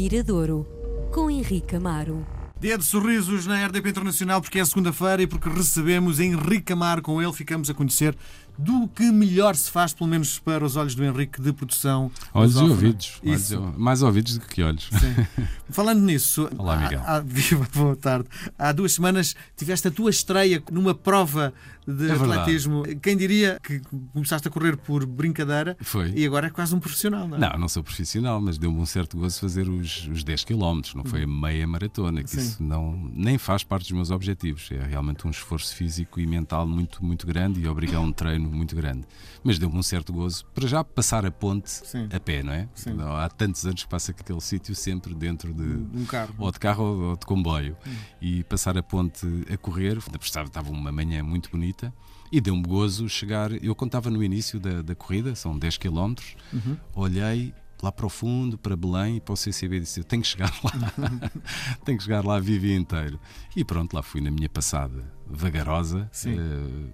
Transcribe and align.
Miradouro, 0.00 0.66
com 1.12 1.30
Henrique 1.30 1.76
Amaro. 1.76 2.26
Dia 2.58 2.78
de 2.78 2.84
sorrisos 2.84 3.44
na 3.46 3.66
RDP 3.66 3.90
Internacional 3.90 4.40
porque 4.40 4.58
é 4.58 4.64
segunda-feira 4.64 5.20
e 5.20 5.26
porque 5.26 5.50
recebemos 5.50 6.18
Henrique 6.18 6.72
Amaro. 6.72 7.02
Com 7.02 7.20
ele 7.20 7.34
ficamos 7.34 7.68
a 7.68 7.74
conhecer 7.74 8.16
do 8.62 8.88
que 8.88 9.10
melhor 9.10 9.54
se 9.56 9.70
faz, 9.70 9.92
pelo 9.92 10.08
menos 10.10 10.38
para 10.38 10.64
os 10.64 10.76
olhos 10.76 10.94
do 10.94 11.04
Henrique, 11.04 11.40
de 11.40 11.52
produção. 11.52 12.10
Olhos 12.34 12.54
e 12.56 12.58
ouvidos. 12.58 13.20
Isso. 13.22 13.58
Olhos- 13.60 13.76
mais 13.76 14.02
ouvidos 14.02 14.38
do 14.38 14.44
que 14.46 14.62
olhos. 14.62 14.88
Sim. 14.92 15.26
Falando 15.70 16.00
nisso, 16.00 16.48
Olá, 16.58 16.76
Miguel. 16.76 17.00
Há, 17.04 17.16
há- 17.16 17.20
viva, 17.24 17.66
boa 17.74 17.96
tarde. 17.96 18.28
Há 18.58 18.72
duas 18.72 18.92
semanas 18.92 19.34
tiveste 19.56 19.88
a 19.88 19.90
tua 19.90 20.10
estreia 20.10 20.62
numa 20.70 20.94
prova 20.94 21.52
de 21.86 22.04
É 22.04 22.14
verdade. 22.14 22.32
atletismo. 22.40 22.82
Quem 23.02 23.16
diria 23.16 23.58
que 23.62 23.80
começaste 24.12 24.46
a 24.46 24.50
correr 24.50 24.76
por 24.76 25.06
brincadeira 25.06 25.76
Foi. 25.80 26.12
e 26.14 26.26
agora 26.26 26.48
é 26.48 26.50
quase 26.50 26.74
um 26.74 26.78
profissional, 26.80 27.26
não 27.26 27.36
é? 27.36 27.40
Não, 27.40 27.58
não 27.60 27.68
sou 27.68 27.82
profissional, 27.82 28.40
mas 28.40 28.58
deu-me 28.58 28.78
um 28.78 28.86
certo 28.86 29.16
gozo 29.16 29.40
fazer 29.40 29.68
os, 29.68 30.06
os 30.08 30.22
10 30.22 30.44
km, 30.44 30.80
não 30.94 31.04
foi 31.04 31.22
a 31.22 31.26
meia 31.26 31.66
maratona, 31.66 32.22
que 32.22 32.30
Sim. 32.30 32.38
isso 32.38 32.62
não, 32.62 32.96
nem 33.12 33.38
faz 33.38 33.64
parte 33.64 33.84
dos 33.84 33.92
meus 33.92 34.10
objetivos. 34.10 34.68
É 34.70 34.84
realmente 34.84 35.26
um 35.26 35.30
esforço 35.30 35.74
físico 35.74 36.20
e 36.20 36.26
mental 36.26 36.66
muito, 36.66 37.04
muito 37.04 37.26
grande 37.26 37.60
e 37.60 37.66
obriga 37.66 37.96
a 37.96 38.00
um 38.00 38.12
treino 38.12 38.49
muito 38.50 38.74
grande. 38.76 39.04
Mas 39.42 39.58
deu-me 39.58 39.76
um 39.78 39.82
certo 39.82 40.12
gozo 40.12 40.44
para 40.54 40.66
já 40.66 40.82
passar 40.84 41.24
a 41.26 41.30
ponte 41.30 41.70
Sim. 41.70 42.08
a 42.12 42.20
pé, 42.20 42.42
não 42.42 42.52
é? 42.52 42.68
Sim. 42.74 42.96
Há 43.00 43.28
tantos 43.28 43.64
anos 43.66 43.82
que 43.84 43.88
passa 43.88 44.10
aquele 44.12 44.40
sítio 44.40 44.74
sempre 44.74 45.14
dentro 45.14 45.52
de, 45.54 45.62
Um 45.62 46.04
carro. 46.06 46.34
ou 46.38 46.50
de 46.52 46.58
carro 46.58 46.84
ou 47.10 47.16
de 47.16 47.26
comboio 47.26 47.76
Hum. 47.86 47.90
e 48.20 48.44
passar 48.44 48.76
a 48.78 48.82
ponte 48.82 49.26
a 49.52 49.56
correr, 49.56 49.98
estava 50.22 50.46
estava 50.46 50.70
uma 50.70 50.92
manhã 50.92 51.22
muito 51.22 51.50
bonita 51.50 51.92
e 52.32 52.40
deu-me 52.40 52.62
gozo 52.62 53.08
chegar, 53.08 53.50
eu 53.62 53.74
contava 53.74 54.08
no 54.10 54.22
início 54.22 54.60
da, 54.60 54.82
da 54.82 54.94
corrida, 54.94 55.34
são 55.34 55.58
10 55.58 55.78
km, 55.78 56.14
Uhum. 56.52 56.76
olhei 56.94 57.52
lá 57.84 57.90
para 57.92 58.06
o 58.06 58.08
fundo, 58.10 58.56
para 58.58 58.76
Belém 58.76 59.16
e 59.16 59.20
para 59.20 59.32
o 59.32 59.36
CCB 59.36 59.76
e 59.76 59.80
disse, 59.80 60.00
eu 60.00 60.04
tenho 60.04 60.22
que 60.22 60.28
chegar 60.28 60.52
lá, 60.62 60.72
tenho 61.84 61.98
que 61.98 62.04
chegar 62.04 62.24
lá 62.24 62.38
vivo 62.38 62.66
e 62.66 62.74
inteiro. 62.76 63.18
E 63.56 63.64
pronto, 63.64 63.94
lá 63.94 64.02
fui 64.02 64.20
na 64.20 64.30
minha 64.30 64.48
passada 64.48 65.04
vagarosa, 65.32 66.10
eh, 66.26 66.30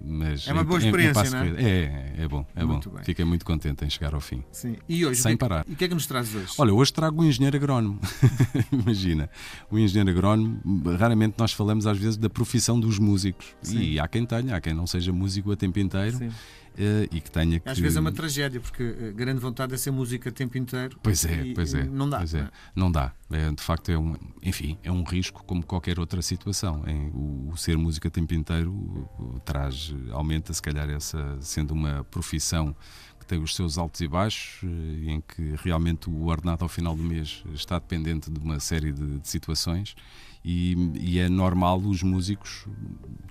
mas 0.05 0.47
É 0.47 0.53
uma 0.53 0.61
em- 0.61 0.65
boa 0.65 0.79
em- 0.79 0.83
em 0.83 0.85
experiência, 0.87 1.13
passo 1.15 1.31
não 1.31 1.39
é? 1.39 1.43
corrido. 1.49 1.59
É, 1.67 2.13
é 2.19 2.27
bom, 2.27 2.45
é 2.55 2.63
Muito 2.63 2.89
bom. 2.89 2.95
bem. 2.97 3.03
Fiquei 3.03 3.25
muito 3.25 3.43
contente 3.43 3.83
em 3.83 3.89
chegar 3.89 4.13
ao 4.13 4.21
fim. 4.21 4.43
Sim. 4.51 4.75
E 4.87 5.03
hoje, 5.05 5.21
Sem 5.21 5.31
que, 5.31 5.33
é 5.33 5.37
que- 5.45 5.49
parar. 5.49 5.65
E 5.67 5.73
o 5.73 5.75
que 5.75 5.85
é 5.85 5.87
que 5.87 5.93
nos 5.95 6.05
trazes 6.05 6.35
hoje? 6.35 6.53
Olha, 6.59 6.71
hoje 6.71 6.93
trago 6.93 7.19
um 7.21 7.25
engenheiro 7.25 7.57
agrónomo. 7.57 7.99
Imagina, 8.71 9.29
o 9.71 9.77
engenheiro 9.79 10.11
agrónomo, 10.11 10.61
raramente 10.99 11.35
nós 11.37 11.51
falamos 11.51 11.87
às 11.87 11.97
vezes 11.97 12.15
da 12.17 12.29
profissão 12.29 12.79
dos 12.79 12.99
músicos. 12.99 13.55
Sim. 13.61 13.79
E 13.79 13.99
há 13.99 14.07
quem 14.07 14.23
tenha, 14.25 14.55
há 14.55 14.61
quem 14.61 14.73
não 14.73 14.85
seja 14.85 15.11
músico 15.11 15.51
a 15.51 15.55
tempo 15.55 15.79
inteiro 15.79 16.17
Sim. 16.17 16.29
Eh, 16.77 17.07
e 17.11 17.19
que 17.21 17.29
tenha 17.31 17.59
que. 17.59 17.67
Às 17.69 17.79
vezes 17.79 17.97
é 17.97 17.99
uma 17.99 18.11
tragédia, 18.11 18.59
porque 18.59 18.83
a 19.09 19.11
grande 19.11 19.39
vontade 19.39 19.73
é 19.73 19.77
ser 19.77 19.91
música 19.91 20.29
o 20.29 20.31
tempo 20.31 20.57
inteiro. 20.57 20.99
Pois 21.01 21.25
é, 21.25 21.47
e- 21.47 21.53
pois 21.53 21.73
é. 21.73 21.83
Não 21.83 22.09
dá. 22.09 22.17
Pois 22.17 22.33
é, 22.33 22.39
não 22.41 22.47
é? 22.47 22.51
não 22.75 22.91
dá. 22.91 23.13
É, 23.29 23.51
de 23.51 23.61
facto, 23.61 23.89
é 23.89 23.97
um, 23.97 24.15
enfim, 24.41 24.77
é 24.83 24.91
um 24.91 25.03
risco 25.03 25.43
como 25.45 25.63
qualquer 25.65 25.99
outra 25.99 26.21
situação. 26.21 26.83
Em, 26.87 27.07
o, 27.09 27.49
o 27.51 27.57
ser 27.57 27.77
música 27.77 28.07
o 28.07 28.11
tempo 28.11 28.33
inteiro 28.33 28.71
o- 28.71 29.35
o 29.35 29.39
traz, 29.41 29.93
aumenta 30.11 30.53
se 30.53 30.61
calhar 30.61 30.89
essa, 30.89 31.37
sendo 31.41 31.71
uma 31.73 32.03
profissão 32.05 32.75
que 33.19 33.25
tem 33.25 33.41
os 33.41 33.55
seus 33.55 33.77
altos 33.77 33.99
e 34.01 34.07
baixos, 34.07 34.61
eh, 34.63 35.11
em 35.11 35.21
que 35.21 35.55
realmente 35.63 36.09
o 36.09 36.27
ordenado 36.27 36.63
ao 36.63 36.69
final 36.69 36.95
do 36.95 37.03
mês 37.03 37.43
está 37.53 37.77
dependente 37.79 38.29
de 38.31 38.39
uma 38.39 38.59
série 38.59 38.91
de, 38.93 39.19
de 39.19 39.27
situações. 39.27 39.95
E, 40.43 40.75
e 40.99 41.19
é 41.19 41.27
normal 41.27 41.79
os 41.79 42.01
músicos 42.01 42.65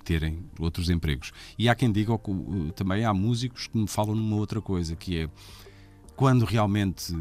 terem 0.03 0.45
outros 0.59 0.89
empregos. 0.89 1.31
E 1.57 1.67
há 1.67 1.75
quem 1.75 1.91
diga, 1.91 2.13
uh, 2.13 2.71
também 2.75 3.03
há 3.03 3.13
músicos 3.13 3.67
que 3.67 3.77
me 3.77 3.87
falam 3.87 4.15
numa 4.15 4.35
outra 4.35 4.61
coisa, 4.61 4.95
que 4.95 5.17
é 5.17 5.29
quando 6.15 6.45
realmente 6.45 7.13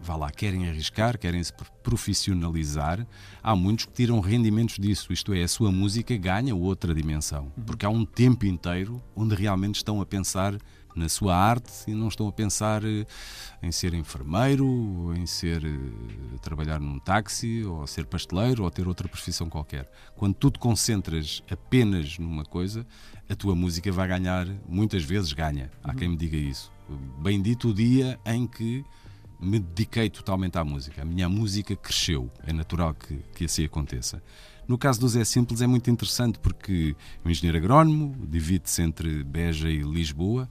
vá 0.00 0.16
lá, 0.16 0.30
querem 0.30 0.68
arriscar, 0.68 1.18
querem 1.18 1.42
se 1.42 1.52
profissionalizar, 1.82 3.06
há 3.42 3.54
muitos 3.54 3.86
que 3.86 3.92
tiram 3.92 4.20
rendimentos 4.20 4.76
disso, 4.78 5.12
isto 5.12 5.32
é, 5.34 5.42
a 5.42 5.48
sua 5.48 5.70
música 5.72 6.16
ganha 6.16 6.54
outra 6.54 6.94
dimensão, 6.94 7.52
porque 7.66 7.84
há 7.84 7.90
um 7.90 8.04
tempo 8.04 8.46
inteiro 8.46 9.02
onde 9.14 9.34
realmente 9.34 9.76
estão 9.76 10.00
a 10.00 10.06
pensar 10.06 10.56
na 10.98 11.08
sua 11.08 11.36
arte 11.36 11.70
e 11.86 11.94
não 11.94 12.08
estão 12.08 12.26
a 12.28 12.32
pensar 12.32 12.84
eh, 12.84 13.06
em 13.62 13.70
ser 13.70 13.94
enfermeiro, 13.94 14.66
ou 14.66 15.14
em 15.14 15.24
ser 15.24 15.64
eh, 15.64 16.38
trabalhar 16.42 16.80
num 16.80 16.98
táxi, 16.98 17.62
ou 17.64 17.86
ser 17.86 18.06
pasteleiro, 18.06 18.64
ou 18.64 18.70
ter 18.70 18.86
outra 18.88 19.08
profissão 19.08 19.48
qualquer. 19.48 19.90
Quando 20.16 20.34
tu 20.34 20.50
te 20.50 20.58
concentras 20.58 21.42
apenas 21.50 22.18
numa 22.18 22.44
coisa, 22.44 22.86
a 23.28 23.36
tua 23.36 23.54
música 23.54 23.90
vai 23.92 24.08
ganhar, 24.08 24.46
muitas 24.68 25.04
vezes 25.04 25.32
ganha. 25.32 25.70
Há 25.82 25.94
quem 25.94 26.08
me 26.08 26.16
diga 26.16 26.36
isso. 26.36 26.72
Bendito 27.22 27.68
o 27.68 27.74
dia 27.74 28.18
em 28.26 28.46
que 28.46 28.84
me 29.40 29.58
dediquei 29.58 30.10
totalmente 30.10 30.58
à 30.58 30.64
música. 30.64 31.02
A 31.02 31.04
minha 31.04 31.28
música 31.28 31.76
cresceu. 31.76 32.30
É 32.44 32.52
natural 32.52 32.94
que, 32.94 33.18
que 33.34 33.44
assim 33.44 33.64
aconteça. 33.64 34.22
No 34.66 34.76
caso 34.76 35.00
do 35.00 35.08
Zé 35.08 35.24
Simples 35.24 35.62
é 35.62 35.66
muito 35.66 35.90
interessante 35.90 36.38
porque 36.38 36.94
é 37.24 37.28
um 37.28 37.30
engenheiro 37.30 37.56
agrónomo, 37.56 38.14
divide-se 38.26 38.82
entre 38.82 39.24
Beja 39.24 39.70
e 39.70 39.78
Lisboa, 39.78 40.48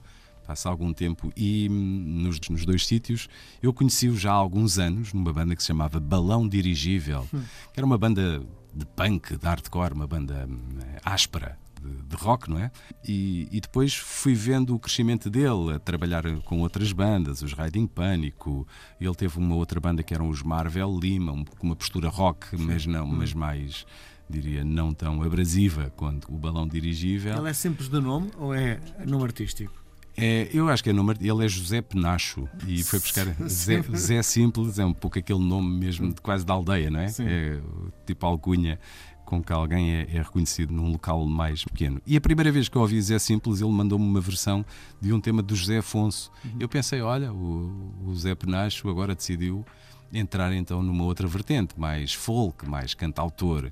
passa 0.48 0.70
algum 0.70 0.94
tempo 0.94 1.30
e 1.36 1.68
hum, 1.70 2.22
nos, 2.24 2.40
nos 2.48 2.64
dois 2.64 2.86
sítios 2.86 3.28
eu 3.62 3.70
conheci-o 3.70 4.16
já 4.16 4.30
há 4.32 4.34
alguns 4.34 4.78
anos 4.78 5.12
numa 5.12 5.30
banda 5.30 5.54
que 5.54 5.62
se 5.62 5.66
chamava 5.66 6.00
Balão 6.00 6.48
Dirigível, 6.48 7.28
que 7.30 7.78
era 7.78 7.84
uma 7.84 7.98
banda 7.98 8.42
de 8.74 8.86
punk, 8.86 9.36
de 9.36 9.44
hardcore, 9.46 9.92
uma 9.92 10.06
banda 10.06 10.46
hum, 10.48 10.58
áspera, 11.04 11.58
de, 11.82 12.02
de 12.08 12.16
rock, 12.16 12.48
não 12.48 12.58
é? 12.58 12.70
E, 13.06 13.46
e 13.52 13.60
depois 13.60 13.94
fui 13.94 14.32
vendo 14.32 14.74
o 14.74 14.78
crescimento 14.78 15.28
dele 15.28 15.74
a 15.74 15.78
trabalhar 15.78 16.24
com 16.44 16.60
outras 16.60 16.92
bandas, 16.92 17.42
os 17.42 17.52
Riding 17.52 17.86
Pânico. 17.86 18.66
Ele 18.98 19.14
teve 19.14 19.36
uma 19.38 19.54
outra 19.54 19.78
banda 19.78 20.02
que 20.02 20.14
eram 20.14 20.30
os 20.30 20.42
Marvel 20.42 20.98
Lima, 20.98 21.32
um- 21.32 21.44
uma 21.62 21.76
postura 21.76 22.08
rock, 22.08 22.56
mas 22.58 22.86
não, 22.86 23.06
mas 23.06 23.34
mais 23.34 23.84
diria 24.30 24.64
não 24.64 24.94
tão 24.94 25.22
abrasiva 25.22 25.92
quanto 25.94 26.32
o 26.34 26.38
balão 26.38 26.66
dirigível. 26.66 27.36
Ele 27.36 27.48
é 27.50 27.52
simples 27.52 27.88
de 27.90 28.00
nome 28.00 28.30
ou 28.38 28.54
é 28.54 28.80
nome 29.06 29.24
artístico? 29.24 29.72
É, 30.20 30.48
eu 30.52 30.68
acho 30.68 30.82
que 30.82 30.90
é 30.90 30.92
nome, 30.92 31.14
ele 31.20 31.44
é 31.44 31.48
José 31.48 31.80
Penacho 31.80 32.48
e 32.66 32.82
foi 32.82 32.98
buscar 32.98 33.24
Zé, 33.48 33.82
Zé 33.94 34.20
Simples, 34.22 34.78
é 34.78 34.84
um 34.84 34.92
pouco 34.92 35.18
aquele 35.18 35.38
nome 35.38 35.78
mesmo 35.78 36.12
de 36.12 36.20
quase 36.20 36.44
da 36.44 36.54
aldeia, 36.54 36.90
não 36.90 37.00
é? 37.00 37.08
Sim. 37.08 37.24
É 37.26 37.60
tipo 38.04 38.26
alcunha 38.26 38.80
com 39.24 39.42
que 39.42 39.52
alguém 39.52 39.94
é, 39.94 40.08
é 40.10 40.22
reconhecido 40.22 40.72
num 40.72 40.90
local 40.90 41.24
mais 41.26 41.62
pequeno. 41.62 42.00
E 42.06 42.16
a 42.16 42.20
primeira 42.20 42.50
vez 42.50 42.68
que 42.68 42.76
eu 42.76 42.82
ouvi 42.82 43.00
Zé 43.00 43.18
Simples, 43.18 43.60
ele 43.60 43.70
mandou-me 43.70 44.04
uma 44.04 44.20
versão 44.20 44.64
de 45.00 45.12
um 45.12 45.20
tema 45.20 45.42
do 45.42 45.54
José 45.54 45.78
Afonso. 45.78 46.32
Eu 46.58 46.68
pensei, 46.68 47.02
olha, 47.02 47.32
o, 47.32 47.92
o 48.06 48.14
Zé 48.16 48.34
Penacho 48.34 48.88
agora 48.88 49.14
decidiu 49.14 49.64
entrar 50.12 50.52
então 50.54 50.82
numa 50.82 51.04
outra 51.04 51.28
vertente, 51.28 51.78
mais 51.78 52.14
folk, 52.14 52.66
mais 52.68 52.94
cantautor. 52.94 53.70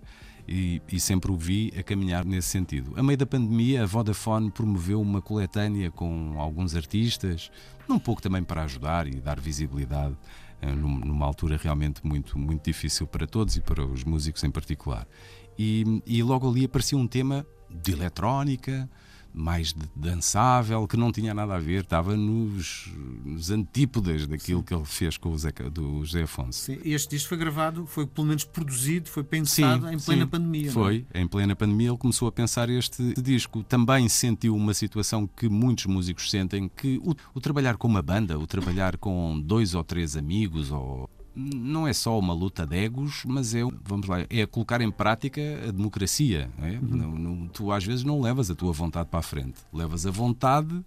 E, 0.49 0.81
e 0.93 1.01
sempre 1.01 1.33
o 1.33 1.37
vi 1.37 1.73
a 1.77 1.83
caminhar 1.83 2.25
nesse 2.25 2.49
sentido. 2.49 2.93
A 2.97 3.03
meio 3.03 3.19
da 3.19 3.27
pandemia, 3.27 3.83
a 3.83 3.87
Vodafone 3.87 4.49
promoveu 4.51 5.01
uma 5.01 5.21
coletânea 5.21 5.91
com 5.91 6.35
alguns 6.39 6.77
artistas, 6.77 7.51
um 7.89 7.99
pouco 7.99 8.23
também 8.23 8.45
para 8.45 8.63
ajudar 8.63 9.09
e 9.09 9.17
dar 9.17 9.41
visibilidade 9.41 10.15
eh, 10.63 10.73
num- 10.73 11.01
numa 11.01 11.27
altura 11.27 11.59
realmente 11.61 12.01
muito, 12.07 12.39
muito 12.39 12.65
difícil 12.65 13.09
para 13.09 13.27
todos 13.27 13.57
e 13.57 13.61
para 13.61 13.85
os 13.85 14.05
músicos 14.05 14.45
em 14.45 14.51
particular. 14.51 15.07
E, 15.59 16.03
e 16.07 16.23
logo 16.23 16.49
ali 16.49 16.65
aparecia 16.65 16.97
um 16.97 17.09
tema 17.09 17.45
de 17.69 17.93
eletrónica, 17.93 18.89
mais 19.37 19.75
dançável, 19.95 20.89
que 20.89 20.97
não 20.97 21.13
tinha 21.13 21.35
nada 21.35 21.55
a 21.55 21.59
ver, 21.59 21.83
estava 21.83 22.17
nos, 22.17 22.91
nos 23.23 23.51
antípodas 23.51 24.27
daquilo 24.27 24.63
que 24.63 24.73
ele 24.73 24.85
fez 24.87 25.19
com 25.19 25.29
o 25.29 25.39
Zé, 25.39 25.53
do 25.71 26.03
José 26.03 26.23
Afonso. 26.23 26.59
Sim. 26.59 26.79
Este 26.83 27.11
disco 27.11 27.29
foi 27.29 27.37
gravado, 27.37 27.87
foi 27.87 28.07
pelo 28.07 28.27
menos 28.27 28.45
produzido, 28.45 29.11
foi 29.11 29.23
pensado 29.23 29.93
em 29.93 29.99
plena 29.99 30.25
sim. 30.25 30.31
pandemia. 30.31 30.69
é? 30.69 30.73
Foi, 30.73 31.07
em 31.15 31.29
plena 31.29 31.55
pandemia 31.55 31.91
ele 31.91 31.99
começou 31.99 32.27
a 32.29 32.33
pensar 32.33 32.71
este 32.71 33.13
disco. 33.21 33.63
Também 33.63 34.09
sentiu 34.09 34.57
uma 34.57 34.73
situação 34.73 35.27
que 35.27 35.51
muitos 35.51 35.85
músicos 35.85 36.31
sentem, 36.31 36.71
que 36.75 36.99
o, 37.05 37.15
o 37.35 37.41
trabalhar 37.41 37.77
com 37.77 37.87
uma 37.87 38.01
banda, 38.01 38.39
o 38.39 38.47
trabalhar 38.47 38.97
com 38.97 39.39
dois 39.39 39.75
ou 39.75 39.85
três 39.85 40.17
amigos, 40.17 40.73
ou 40.73 41.11
não 41.37 41.87
é 41.87 41.93
só 41.93 42.19
uma 42.19 42.33
luta 42.33 42.67
de 42.67 42.77
egos, 42.77 43.23
mas 43.27 43.55
é, 43.55 43.61
vamos 43.85 44.07
lá, 44.09 44.25
é 44.31 44.47
colocar 44.47 44.81
em 44.81 44.91
prática 44.91 45.41
a 45.69 45.71
democracia. 45.71 46.51
não 46.59 46.67
é? 46.67 46.79
Não- 46.81 47.13
não- 47.19 47.49
tu 47.49 47.71
às 47.71 47.85
vezes 47.85 48.05
não 48.05 48.21
levas 48.21 48.51
a 48.51 48.55
tua 48.55 48.73
vontade 48.73 49.09
para 49.11 49.21
a 49.21 49.23
frente, 49.23 49.59
levas 49.73 50.07
a 50.07 50.11
vontade 50.11 50.83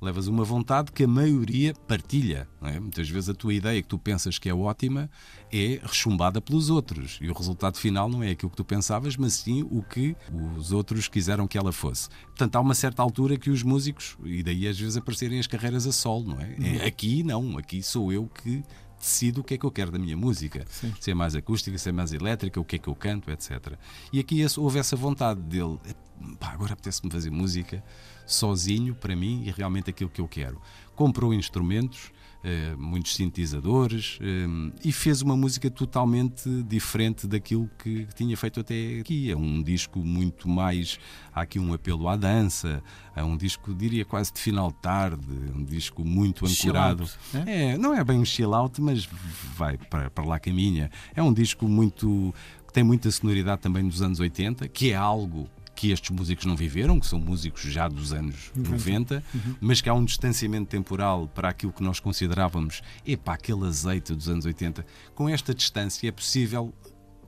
levas 0.00 0.28
uma 0.28 0.44
vontade 0.44 0.92
que 0.92 1.02
a 1.02 1.08
maioria 1.08 1.74
partilha. 1.88 2.48
é? 2.62 2.78
Muitas 2.78 3.08
vezes 3.10 3.28
a 3.30 3.34
tua 3.34 3.52
ideia 3.52 3.82
que 3.82 3.88
tu 3.88 3.98
pensas 3.98 4.38
que 4.38 4.48
é 4.48 4.54
ótima 4.54 5.10
é 5.52 5.80
rechumbada 5.82 6.40
pelos 6.40 6.70
outros 6.70 7.18
e 7.20 7.28
o 7.28 7.32
resultado 7.34 7.76
final 7.78 8.08
não 8.08 8.22
é 8.22 8.30
aquilo 8.30 8.48
que 8.48 8.56
tu 8.56 8.64
pensavas, 8.64 9.16
mas 9.16 9.32
sim 9.32 9.66
o 9.68 9.82
que 9.82 10.14
os 10.56 10.70
outros 10.70 11.08
quiseram 11.08 11.48
que 11.48 11.58
ela 11.58 11.72
fosse. 11.72 12.08
Portanto, 12.26 12.54
há 12.54 12.60
uma 12.60 12.74
certa 12.76 13.02
altura 13.02 13.36
que 13.36 13.50
os 13.50 13.64
músicos, 13.64 14.16
e 14.24 14.40
daí 14.40 14.68
às 14.68 14.78
vezes 14.78 14.96
aparecerem 14.96 15.40
as 15.40 15.48
carreiras 15.48 15.84
a 15.84 15.90
solo, 15.90 16.28
não 16.28 16.40
é? 16.40 16.54
É, 16.76 16.86
Aqui 16.86 17.24
não, 17.24 17.58
aqui 17.58 17.82
sou 17.82 18.12
eu 18.12 18.28
que 18.28 18.62
decido 18.98 19.40
o 19.40 19.44
que 19.44 19.54
é 19.54 19.58
que 19.58 19.64
eu 19.64 19.70
quero 19.70 19.90
da 19.90 19.98
minha 19.98 20.16
música. 20.16 20.64
Se 21.00 21.10
é 21.10 21.14
mais 21.14 21.34
acústica, 21.34 21.76
se 21.78 21.88
é 21.88 21.92
mais 21.92 22.12
elétrica, 22.12 22.60
o 22.60 22.64
que 22.64 22.76
é 22.76 22.78
que 22.78 22.88
eu 22.88 22.94
canto, 22.94 23.30
etc. 23.30 23.74
E 24.12 24.18
aqui 24.20 24.40
esse- 24.40 24.58
houve 24.58 24.78
essa 24.78 24.96
vontade 24.96 25.40
dele, 25.40 25.78
pá, 26.40 26.48
agora 26.52 26.72
apetece-me 26.72 27.10
fazer 27.10 27.30
música 27.30 27.82
sozinho, 28.26 28.94
para 28.94 29.14
mim, 29.16 29.44
e 29.46 29.50
realmente 29.50 29.90
aquilo 29.90 30.10
que 30.10 30.20
eu 30.20 30.28
quero. 30.28 30.60
Comprou 30.94 31.32
instrumentos, 31.32 32.10
muitos 32.78 33.14
sintetizadores 33.14 34.18
uh, 34.20 34.72
e 34.84 34.92
fez 34.92 35.22
uma 35.22 35.36
música 35.36 35.70
totalmente 35.70 36.48
diferente 36.62 37.26
daquilo 37.26 37.68
que 37.78 38.06
tinha 38.14 38.36
feito 38.36 38.60
até 38.60 39.00
aqui. 39.00 39.30
É 39.30 39.36
um 39.36 39.62
disco 39.62 39.98
muito 39.98 40.48
mais. 40.48 40.98
Há 41.34 41.42
aqui 41.42 41.58
um 41.58 41.72
apelo 41.72 42.08
à 42.08 42.16
dança, 42.16 42.82
é 43.14 43.22
um 43.22 43.36
disco, 43.36 43.74
diria, 43.74 44.04
quase 44.04 44.32
de 44.32 44.40
final 44.40 44.68
de 44.68 44.76
tarde, 44.78 45.26
um 45.54 45.64
disco 45.64 46.04
muito 46.04 46.46
ancorado. 46.46 47.08
É? 47.46 47.72
é? 47.72 47.78
não 47.78 47.94
é 47.94 48.02
bem 48.02 48.18
um 48.18 48.24
chill 48.24 48.54
out, 48.54 48.80
mas 48.80 49.08
vai 49.56 49.76
para, 49.76 50.10
para 50.10 50.24
lá 50.24 50.38
caminha. 50.38 50.90
É 51.14 51.22
um 51.22 51.32
disco 51.32 51.68
muito. 51.68 52.34
que 52.66 52.72
tem 52.72 52.84
muita 52.84 53.10
sonoridade 53.10 53.60
também 53.60 53.86
dos 53.86 54.02
anos 54.02 54.20
80, 54.20 54.68
que 54.68 54.92
é 54.92 54.96
algo 54.96 55.48
que 55.78 55.92
estes 55.92 56.10
músicos 56.10 56.44
não 56.44 56.56
viveram, 56.56 56.98
que 56.98 57.06
são 57.06 57.20
músicos 57.20 57.62
já 57.62 57.86
dos 57.86 58.12
anos 58.12 58.50
90, 58.56 59.22
uhum. 59.32 59.54
mas 59.60 59.80
que 59.80 59.88
há 59.88 59.94
um 59.94 60.04
distanciamento 60.04 60.66
temporal 60.66 61.28
para 61.28 61.48
aquilo 61.48 61.72
que 61.72 61.84
nós 61.84 62.00
considerávamos, 62.00 62.82
epá, 63.06 63.34
aquele 63.34 63.64
azeite 63.64 64.12
dos 64.12 64.28
anos 64.28 64.44
80. 64.44 64.84
Com 65.14 65.28
esta 65.28 65.54
distância 65.54 66.08
é 66.08 66.10
possível 66.10 66.74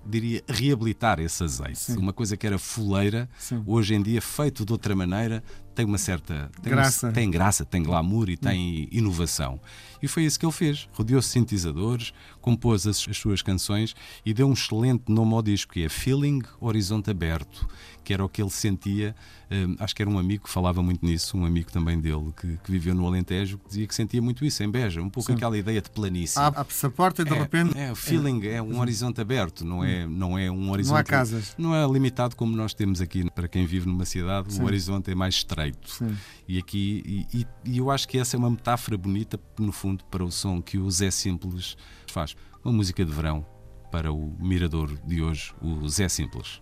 diria, 0.05 0.43
reabilitar 0.49 1.21
esse 1.21 1.45
azeite. 1.45 1.79
Sim. 1.79 1.97
Uma 1.99 2.13
coisa 2.13 2.37
que 2.37 2.45
era 2.45 2.59
fuleira, 2.59 3.31
Sim. 3.39 3.63
hoje 3.65 3.95
em 3.95 4.03
dia, 4.03 4.21
feito 4.21 4.65
de 4.65 4.73
outra 4.73 4.97
maneira, 4.97 5.45
tem 5.75 5.85
uma 5.85 5.99
certa. 5.99 6.51
Tem 6.63 6.73
graça. 6.73 7.07
Uma, 7.07 7.13
tem 7.13 7.31
graça, 7.31 7.65
tem 7.65 7.83
glamour 7.83 8.29
e 8.29 8.37
tem 8.37 8.89
inovação. 8.91 9.61
E 10.03 10.09
foi 10.09 10.25
isso 10.25 10.39
que 10.39 10.47
ele 10.47 10.53
fez. 10.53 10.89
Rodeou-se 10.93 11.29
de 11.29 11.33
sintetizadores, 11.33 12.13
compôs 12.41 12.87
as, 12.87 13.07
as, 13.09 13.17
suas 13.17 13.43
canções 13.43 13.95
e 14.25 14.33
deu 14.33 14.49
um 14.49 14.53
excelente 14.53 15.05
nome 15.09 15.35
ao 15.35 15.43
disco, 15.43 15.75
que 15.75 15.85
é 15.85 15.89
Feeling 15.89 16.43
Horizonte 16.59 17.11
Aberto, 17.11 17.69
que 18.03 18.15
era 18.15 18.25
o 18.25 18.29
que 18.29 18.41
ele 18.41 18.51
sentia. 18.51 19.15
Um, 19.51 19.77
acho 19.79 19.95
que 19.95 20.01
era 20.01 20.11
um 20.11 20.19
amigo 20.19 20.45
que 20.45 20.51
falava 20.51 20.83
muito 20.83 21.05
nisso, 21.05 21.37
um 21.37 21.45
amigo 21.45 21.71
também 21.71 22.01
dele, 22.01 22.33
que, 22.41 22.57
que 22.65 22.71
viveu 22.71 22.95
no 22.95 23.07
Alentejo, 23.07 23.59
que 23.59 23.69
dizia 23.69 23.87
que 23.87 23.95
sentia 23.95 24.23
muito 24.23 24.45
isso, 24.45 24.63
em 24.63 24.71
Beja, 24.71 25.03
um 25.03 25.11
pouco 25.11 25.31
Sim. 25.31 25.37
aquela 25.37 25.59
ideia 25.59 25.83
de 25.83 25.91
planície. 25.91 26.41
Abre-se 26.41 26.87
a 26.87 26.91
porta 26.91 27.23
e 27.23 27.25
de 27.25 27.35
é, 27.35 27.39
repente. 27.39 27.77
É, 27.77 27.93
o 27.93 27.97
feeling 27.97 28.47
é, 28.47 28.55
é 28.55 28.63
um 28.63 28.79
horizonte 28.81 29.21
aberto, 29.21 29.65
não 29.65 29.85
é, 29.85 30.07
não 30.07 30.39
é 30.39 30.51
um 30.51 30.71
horizonte. 30.71 30.95
Não 30.95 31.01
há 31.01 31.05
casas. 31.05 31.55
Não 31.59 31.75
é 31.75 31.87
limitado 31.87 32.37
como 32.37 32.57
nós 32.57 32.73
temos 32.73 33.01
aqui, 33.01 33.29
para 33.31 33.49
quem 33.49 33.67
vive 33.67 33.87
numa 33.87 34.05
cidade, 34.05 34.55
Sim. 34.55 34.63
o 34.63 34.67
horizonte 34.67 35.11
é 35.11 35.15
mais 35.15 35.35
estreito. 35.35 35.60
Sim. 35.85 36.17
E 36.49 36.59
aqui, 36.59 37.27
e, 37.33 37.47
e, 37.65 37.79
eu 37.79 37.91
acho 37.91 38.09
que 38.09 38.19
essa 38.19 38.37
é 38.37 38.39
uma 38.39 38.51
metáfora 38.51 38.97
bonita, 38.97 39.39
no 39.59 39.73
fundo, 39.73 40.05
para 40.05 40.25
o 40.25 40.31
som 40.31 40.61
que 40.61 40.79
o 40.79 40.91
Zé 40.91 41.11
Simples 41.11 41.77
faz. 42.07 42.37
Uma 42.65 42.75
música 42.75 43.05
de 43.05 43.13
verão 43.13 43.47
para 43.91 44.13
o 44.13 44.37
mirador 44.39 44.97
de 45.05 45.23
hoje, 45.23 45.53
o 45.61 45.89
Zé 45.89 46.09
Simples. 46.09 46.61